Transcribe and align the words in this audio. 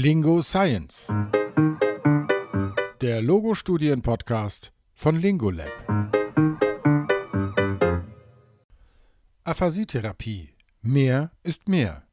Lingo 0.00 0.42
Science. 0.42 1.12
Der 3.00 3.20
Logo-Studien-Podcast 3.20 4.70
von 4.94 5.16
Lingolab. 5.20 5.72
Aphasietherapie. 9.42 10.50
Mehr 10.82 11.32
ist 11.42 11.68
mehr. 11.68 12.04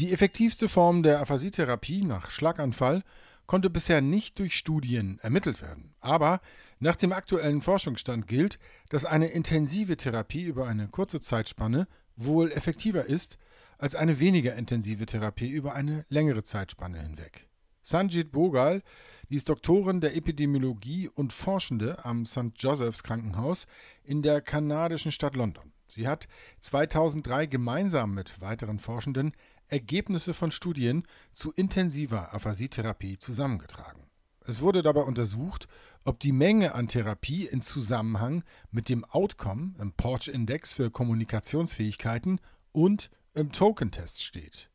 Die 0.00 0.12
effektivste 0.12 0.68
Form 0.68 1.04
der 1.04 1.20
Aphasietherapie 1.20 2.02
nach 2.04 2.32
Schlaganfall 2.32 3.04
konnte 3.46 3.70
bisher 3.70 4.00
nicht 4.00 4.40
durch 4.40 4.56
Studien 4.56 5.20
ermittelt 5.22 5.62
werden. 5.62 5.94
Aber 6.00 6.40
nach 6.80 6.96
dem 6.96 7.12
aktuellen 7.12 7.62
Forschungsstand 7.62 8.26
gilt, 8.26 8.58
dass 8.88 9.04
eine 9.04 9.28
intensive 9.28 9.96
Therapie 9.96 10.42
über 10.42 10.66
eine 10.66 10.88
kurze 10.88 11.20
Zeitspanne 11.20 11.86
wohl 12.16 12.50
effektiver 12.50 13.04
ist 13.04 13.38
als 13.80 13.94
eine 13.94 14.20
weniger 14.20 14.54
intensive 14.56 15.06
Therapie 15.06 15.48
über 15.48 15.74
eine 15.74 16.04
längere 16.10 16.44
Zeitspanne 16.44 17.00
hinweg. 17.00 17.48
Sanjit 17.82 18.30
Bogal, 18.30 18.82
die 19.30 19.36
ist 19.36 19.48
Doktorin 19.48 20.02
der 20.02 20.14
Epidemiologie 20.16 21.08
und 21.08 21.32
Forschende 21.32 22.04
am 22.04 22.26
St. 22.26 22.52
Joseph's 22.56 23.02
Krankenhaus 23.02 23.66
in 24.04 24.20
der 24.22 24.42
kanadischen 24.42 25.12
Stadt 25.12 25.34
London. 25.34 25.72
Sie 25.86 26.06
hat 26.06 26.28
2003 26.60 27.46
gemeinsam 27.46 28.14
mit 28.14 28.40
weiteren 28.40 28.78
Forschenden 28.78 29.32
Ergebnisse 29.66 30.34
von 30.34 30.50
Studien 30.50 31.04
zu 31.34 31.50
intensiver 31.52 32.34
Aphasietherapie 32.34 33.18
zusammengetragen. 33.18 34.02
Es 34.46 34.60
wurde 34.60 34.82
dabei 34.82 35.02
untersucht, 35.02 35.68
ob 36.04 36.20
die 36.20 36.32
Menge 36.32 36.74
an 36.74 36.88
Therapie 36.88 37.46
in 37.46 37.62
Zusammenhang 37.62 38.42
mit 38.70 38.88
dem 38.88 39.04
Outcome 39.04 39.74
im 39.78 39.92
Porch-Index 39.92 40.74
für 40.74 40.90
Kommunikationsfähigkeiten 40.90 42.40
und 42.72 43.10
im 43.34 43.52
Token-Test 43.52 44.22
steht. 44.22 44.70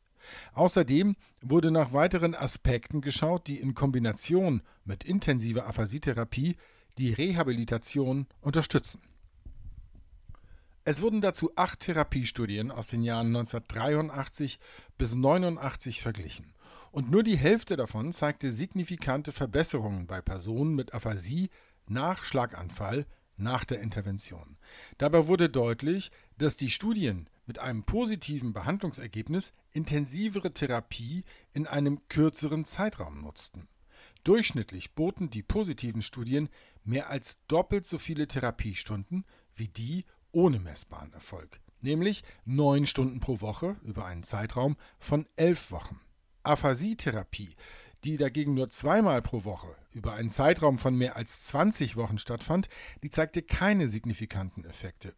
Außerdem 0.54 1.16
wurde 1.40 1.70
nach 1.70 1.92
weiteren 1.92 2.34
Aspekten 2.34 3.00
geschaut, 3.00 3.46
die 3.46 3.60
in 3.60 3.74
Kombination 3.74 4.62
mit 4.84 5.04
intensiver 5.04 5.66
Aphasietherapie 5.66 6.56
die 6.98 7.12
Rehabilitation 7.12 8.26
unterstützen. 8.40 9.02
Es 10.84 11.02
wurden 11.02 11.20
dazu 11.20 11.50
acht 11.56 11.80
Therapiestudien 11.80 12.70
aus 12.70 12.86
den 12.86 13.02
Jahren 13.02 13.28
1983 13.28 14.60
bis 14.96 15.14
1989 15.14 16.00
verglichen. 16.00 16.54
Und 16.92 17.10
nur 17.10 17.24
die 17.24 17.36
Hälfte 17.36 17.76
davon 17.76 18.12
zeigte 18.12 18.52
signifikante 18.52 19.32
Verbesserungen 19.32 20.06
bei 20.06 20.20
Personen 20.20 20.74
mit 20.74 20.94
Aphasie 20.94 21.50
nach 21.88 22.24
Schlaganfall 22.24 23.04
nach 23.36 23.64
der 23.64 23.80
Intervention. 23.80 24.56
Dabei 24.96 25.26
wurde 25.26 25.48
deutlich, 25.48 26.10
dass 26.38 26.56
die 26.56 26.70
Studien 26.70 27.28
mit 27.46 27.58
einem 27.58 27.84
positiven 27.84 28.52
Behandlungsergebnis 28.52 29.52
intensivere 29.72 30.52
Therapie 30.52 31.24
in 31.52 31.66
einem 31.66 32.06
kürzeren 32.08 32.64
Zeitraum 32.64 33.22
nutzten. 33.22 33.68
Durchschnittlich 34.24 34.94
boten 34.94 35.30
die 35.30 35.42
positiven 35.42 36.02
Studien 36.02 36.48
mehr 36.84 37.08
als 37.10 37.44
doppelt 37.46 37.86
so 37.86 37.98
viele 37.98 38.26
Therapiestunden 38.26 39.24
wie 39.54 39.68
die 39.68 40.04
ohne 40.32 40.58
messbaren 40.58 41.12
Erfolg, 41.12 41.60
nämlich 41.80 42.24
neun 42.44 42.86
Stunden 42.86 43.20
pro 43.20 43.40
Woche 43.40 43.76
über 43.82 44.04
einen 44.04 44.24
Zeitraum 44.24 44.76
von 44.98 45.26
elf 45.36 45.70
Wochen. 45.70 46.00
Aphasietherapie, 46.42 47.54
die 48.04 48.16
dagegen 48.16 48.54
nur 48.54 48.70
zweimal 48.70 49.22
pro 49.22 49.44
Woche 49.44 49.74
über 49.92 50.12
einen 50.14 50.30
Zeitraum 50.30 50.78
von 50.78 50.96
mehr 50.96 51.16
als 51.16 51.46
20 51.46 51.96
Wochen 51.96 52.18
stattfand, 52.18 52.68
die 53.02 53.10
zeigte 53.10 53.42
keine 53.42 53.88
signifikanten 53.88 54.64
Effekte. 54.64 55.14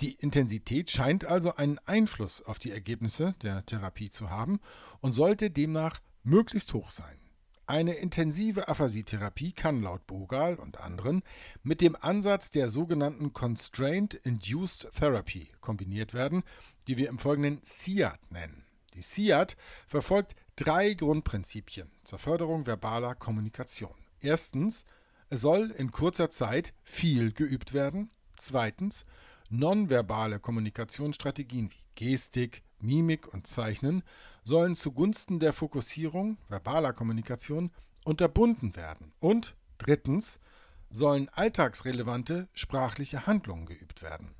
Die 0.00 0.14
Intensität 0.14 0.90
scheint 0.90 1.24
also 1.24 1.54
einen 1.54 1.78
Einfluss 1.86 2.42
auf 2.42 2.58
die 2.58 2.72
Ergebnisse 2.72 3.34
der 3.42 3.64
Therapie 3.64 4.10
zu 4.10 4.30
haben 4.30 4.60
und 5.00 5.12
sollte 5.12 5.50
demnach 5.50 6.00
möglichst 6.24 6.72
hoch 6.74 6.90
sein. 6.90 7.18
Eine 7.66 7.94
intensive 7.94 8.68
Aphasietherapie 8.68 9.52
kann 9.52 9.80
laut 9.80 10.06
Bogal 10.06 10.56
und 10.56 10.78
anderen 10.80 11.22
mit 11.62 11.80
dem 11.80 11.96
Ansatz 11.98 12.50
der 12.50 12.68
sogenannten 12.68 13.32
Constraint 13.32 14.14
Induced 14.14 14.92
Therapy 14.92 15.48
kombiniert 15.60 16.12
werden, 16.12 16.42
die 16.88 16.98
wir 16.98 17.08
im 17.08 17.18
Folgenden 17.18 17.60
SIAT 17.62 18.20
nennen. 18.30 18.66
Die 18.92 19.00
SIAT 19.00 19.56
verfolgt 19.86 20.34
drei 20.56 20.92
Grundprinzipien 20.92 21.90
zur 22.02 22.18
Förderung 22.18 22.66
verbaler 22.66 23.14
Kommunikation. 23.14 23.94
Erstens, 24.20 24.84
es 25.30 25.40
soll 25.40 25.70
in 25.70 25.90
kurzer 25.90 26.28
Zeit 26.28 26.74
viel 26.82 27.32
geübt 27.32 27.72
werden. 27.72 28.10
Zweitens, 28.38 29.06
nonverbale 29.50 30.40
Kommunikationsstrategien 30.40 31.70
wie 31.70 31.84
Gestik, 31.94 32.62
Mimik 32.80 33.32
und 33.32 33.46
Zeichnen 33.46 34.02
sollen 34.44 34.76
zugunsten 34.76 35.40
der 35.40 35.52
Fokussierung 35.52 36.38
verbaler 36.48 36.92
Kommunikation 36.92 37.70
unterbunden 38.04 38.76
werden. 38.76 39.12
Und 39.20 39.54
drittens 39.78 40.38
sollen 40.90 41.28
alltagsrelevante 41.30 42.48
sprachliche 42.52 43.26
Handlungen 43.26 43.66
geübt 43.66 44.02
werden. 44.02 44.34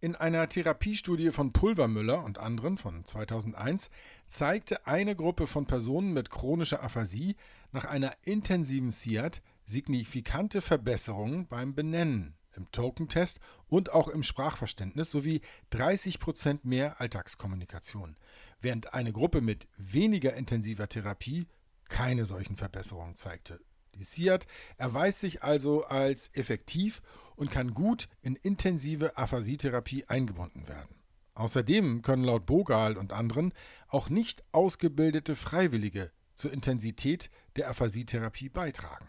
In 0.00 0.14
einer 0.14 0.48
Therapiestudie 0.48 1.32
von 1.32 1.52
Pulvermüller 1.52 2.22
und 2.22 2.38
anderen 2.38 2.78
von 2.78 3.04
2001 3.04 3.90
zeigte 4.28 4.86
eine 4.86 5.16
Gruppe 5.16 5.48
von 5.48 5.66
Personen 5.66 6.12
mit 6.12 6.30
chronischer 6.30 6.84
Aphasie 6.84 7.34
nach 7.72 7.84
einer 7.84 8.12
intensiven 8.22 8.92
SIAT 8.92 9.42
signifikante 9.66 10.60
Verbesserungen 10.60 11.48
beim 11.48 11.74
Benennen 11.74 12.37
im 12.58 12.70
Token-Test 12.72 13.40
und 13.68 13.92
auch 13.92 14.08
im 14.08 14.22
Sprachverständnis 14.22 15.10
sowie 15.10 15.40
30 15.70 16.18
Prozent 16.18 16.64
mehr 16.66 17.00
Alltagskommunikation, 17.00 18.16
während 18.60 18.92
eine 18.92 19.12
Gruppe 19.12 19.40
mit 19.40 19.66
weniger 19.78 20.34
intensiver 20.34 20.88
Therapie 20.88 21.46
keine 21.88 22.26
solchen 22.26 22.56
Verbesserungen 22.56 23.16
zeigte. 23.16 23.60
Die 23.94 24.04
SIAT 24.04 24.46
erweist 24.76 25.20
sich 25.20 25.42
also 25.42 25.84
als 25.84 26.30
effektiv 26.34 27.00
und 27.36 27.50
kann 27.50 27.72
gut 27.72 28.08
in 28.20 28.36
intensive 28.36 29.16
Aphasietherapie 29.16 30.04
eingebunden 30.06 30.68
werden. 30.68 30.94
Außerdem 31.34 32.02
können 32.02 32.24
laut 32.24 32.46
Bogal 32.46 32.96
und 32.96 33.12
anderen 33.12 33.54
auch 33.86 34.08
nicht 34.08 34.42
ausgebildete 34.52 35.36
Freiwillige 35.36 36.10
zur 36.34 36.52
Intensität 36.52 37.30
der 37.56 37.70
Aphasietherapie 37.70 38.48
beitragen. 38.48 39.06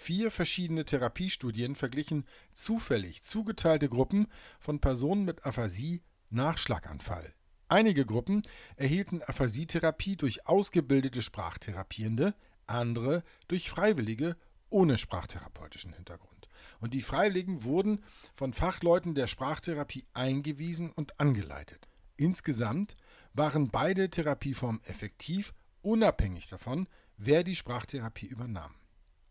Vier 0.00 0.30
verschiedene 0.30 0.84
Therapiestudien 0.84 1.74
verglichen 1.74 2.24
zufällig 2.54 3.24
zugeteilte 3.24 3.88
Gruppen 3.88 4.28
von 4.60 4.80
Personen 4.80 5.24
mit 5.24 5.44
Aphasie 5.44 6.02
nach 6.30 6.56
Schlaganfall. 6.56 7.34
Einige 7.66 8.06
Gruppen 8.06 8.42
erhielten 8.76 9.22
Aphasietherapie 9.22 10.16
durch 10.16 10.46
ausgebildete 10.46 11.20
Sprachtherapierende, 11.20 12.34
andere 12.66 13.24
durch 13.48 13.68
Freiwillige 13.68 14.36
ohne 14.70 14.98
sprachtherapeutischen 14.98 15.92
Hintergrund. 15.92 16.48
Und 16.80 16.94
die 16.94 17.02
Freiwilligen 17.02 17.64
wurden 17.64 18.04
von 18.34 18.52
Fachleuten 18.52 19.16
der 19.16 19.26
Sprachtherapie 19.26 20.06
eingewiesen 20.14 20.90
und 20.92 21.18
angeleitet. 21.18 21.88
Insgesamt 22.16 22.94
waren 23.34 23.68
beide 23.68 24.08
Therapieformen 24.08 24.80
effektiv, 24.84 25.52
unabhängig 25.82 26.46
davon, 26.46 26.86
wer 27.16 27.42
die 27.42 27.56
Sprachtherapie 27.56 28.26
übernahm. 28.26 28.77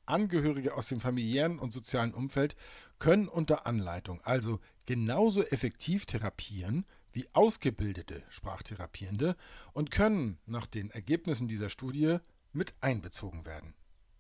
Angehörige 0.08 0.76
aus 0.76 0.88
dem 0.88 1.00
familiären 1.00 1.60
und 1.60 1.72
sozialen 1.72 2.14
Umfeld 2.14 2.56
können 3.00 3.28
unter 3.28 3.66
Anleitung 3.68 4.22
also 4.24 4.60
genauso 4.86 5.44
effektiv 5.44 6.06
therapieren 6.06 6.86
wie 7.12 7.28
ausgebildete 7.34 8.24
Sprachtherapierende 8.30 9.36
und 9.74 9.92
können 9.92 10.38
nach 10.46 10.66
den 10.66 10.92
Ergebnissen 10.92 11.48
dieser 11.48 11.70
Studie 11.70 12.18
mit 12.54 12.74
einbezogen 12.82 13.46
werden. 13.46 13.74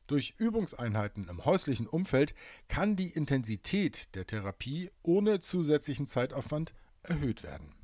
Durch 0.07 0.35
Übungseinheiten 0.37 1.27
im 1.27 1.43
häuslichen 1.43 1.85
Umfeld 1.85 2.33
kann 2.69 2.95
die 2.95 3.09
Intensität 3.09 4.15
der 4.15 4.25
Therapie 4.25 4.89
ohne 5.03 5.41
zusätzlichen 5.41 6.07
Zeitaufwand 6.07 6.73
erhöht 7.03 7.43
werden. 7.43 7.75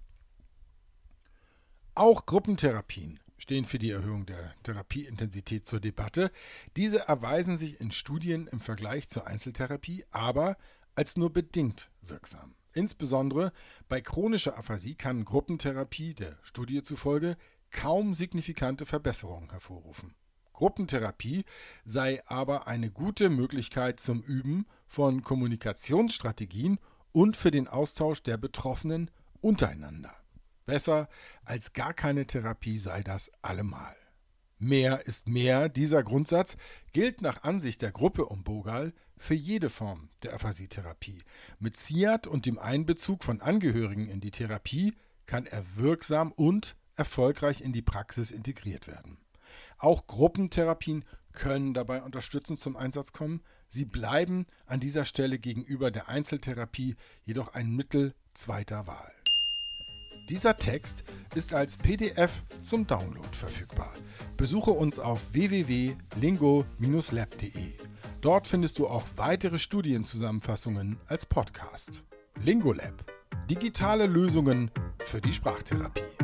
Auch 1.96 2.26
Gruppentherapien 2.26 3.20
stehen 3.44 3.66
für 3.66 3.78
die 3.78 3.92
Erhöhung 3.92 4.26
der 4.26 4.56
Therapieintensität 4.64 5.68
zur 5.68 5.80
Debatte. 5.80 6.32
Diese 6.78 7.08
erweisen 7.08 7.58
sich 7.58 7.80
in 7.80 7.92
Studien 7.92 8.48
im 8.48 8.60
Vergleich 8.60 9.10
zur 9.10 9.28
Einzeltherapie 9.28 10.06
aber 10.12 10.58
als 10.96 11.18
nur 11.18 11.32
bedingt 11.32 11.92
wirksam. 12.02 12.56
Insbesondere 12.72 13.52
bei 13.90 14.02
chronischer 14.02 14.58
Aphasie 14.58 14.96
kann 14.96 15.26
Gruppentherapie 15.26 16.16
der 16.16 16.40
Studie 16.42 16.82
zufolge 16.82 17.38
kaum 17.70 18.14
signifikante 18.14 18.86
Verbesserungen 18.86 19.52
hervorrufen. 19.52 20.16
Gruppentherapie 20.54 21.44
sei 21.84 22.26
aber 22.26 22.68
eine 22.68 22.92
gute 22.92 23.30
Möglichkeit 23.30 24.00
zum 24.00 24.22
Üben 24.22 24.66
von 24.88 25.22
Kommunikationsstrategien 25.22 26.80
und 27.12 27.36
für 27.36 27.52
den 27.52 27.68
Austausch 27.68 28.24
der 28.24 28.38
Betroffenen 28.38 29.12
untereinander. 29.42 30.16
Besser 30.66 31.10
als 31.44 31.74
gar 31.74 31.94
keine 31.94 32.26
Therapie 32.26 32.80
sei 32.80 33.02
das 33.02 33.32
allemal. 33.42 33.96
Mehr 34.60 35.06
ist 35.06 35.28
mehr. 35.28 35.68
Dieser 35.68 36.04
Grundsatz 36.04 36.56
gilt 36.94 37.22
nach 37.22 37.44
Ansicht 37.44 37.82
der 37.82 37.92
Gruppe 37.92 38.26
um 38.26 38.44
Bogal 38.44 38.94
für 39.18 39.34
jede 39.34 39.70
Form 39.70 40.10
der 40.24 40.34
Aphasietherapie. 40.34 41.22
Mit 41.60 41.78
SIAT 41.78 42.28
und 42.28 42.46
dem 42.46 42.58
Einbezug 42.60 43.24
von 43.24 43.42
Angehörigen 43.42 44.08
in 44.08 44.22
die 44.22 44.32
Therapie 44.32 44.94
kann 45.26 45.46
er 45.46 45.64
wirksam 45.76 46.32
und 46.32 46.76
erfolgreich 46.96 47.62
in 47.62 47.74
die 47.74 47.82
Praxis 47.82 48.32
integriert 48.32 48.88
werden. 48.88 49.18
Auch 49.78 50.08
Gruppentherapien 50.08 51.04
können 51.34 51.74
dabei 51.74 52.04
unterstützend 52.04 52.60
zum 52.60 52.78
Einsatz 52.78 53.12
kommen. 53.12 53.42
Sie 53.68 53.86
bleiben 53.86 54.46
an 54.66 54.80
dieser 54.80 55.04
Stelle 55.04 55.40
gegenüber 55.40 55.92
der 55.92 56.08
Einzeltherapie 56.08 56.96
jedoch 57.26 57.54
ein 57.54 57.72
Mittel 57.72 58.14
zweiter 58.34 58.88
Wahl. 58.88 59.12
Dieser 60.30 60.58
Text 60.58 61.04
ist 61.36 61.54
als 61.54 61.76
PDF 61.78 62.44
zum 62.62 62.88
Download 62.88 63.28
verfügbar. 63.34 63.94
Besuche 64.38 64.72
uns 64.72 65.00
auf 65.00 65.34
www.lingo-lab.de. 65.34 67.74
Dort 68.22 68.48
findest 68.48 68.80
du 68.80 68.88
auch 68.88 69.04
weitere 69.18 69.60
Studienzusammenfassungen 69.60 70.98
als 71.08 71.26
Podcast. 71.26 72.06
Lingolab. 72.42 73.04
Digitale 73.50 74.08
Lösungen 74.08 74.72
für 75.00 75.20
die 75.20 75.34
Sprachtherapie. 75.34 76.23